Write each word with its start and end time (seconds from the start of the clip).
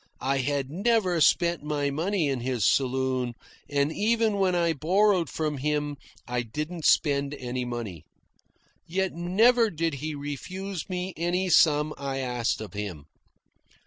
I 0.23 0.39
had 0.39 0.71
never 0.71 1.21
spent 1.21 1.61
my 1.61 1.91
money 1.91 2.27
in 2.27 2.39
his 2.39 2.65
saloon, 2.65 3.35
and 3.69 3.93
even 3.93 4.37
when 4.37 4.55
I 4.55 4.73
borrowed 4.73 5.29
from 5.29 5.59
him 5.59 5.95
I 6.27 6.41
didn't 6.41 6.85
spend 6.85 7.35
any 7.35 7.65
money. 7.65 8.05
Yet 8.87 9.13
never 9.13 9.69
did 9.69 9.93
he 10.01 10.15
refuse 10.15 10.89
me 10.89 11.13
any 11.15 11.49
sum 11.51 11.93
I 11.99 12.17
asked 12.17 12.61
of 12.61 12.73
him. 12.73 13.05